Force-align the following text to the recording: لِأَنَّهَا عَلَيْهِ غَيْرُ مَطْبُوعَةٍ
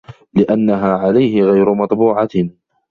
لِأَنَّهَا 0.33 0.93
عَلَيْهِ 0.97 1.43
غَيْرُ 1.45 1.73
مَطْبُوعَةٍ 1.73 2.29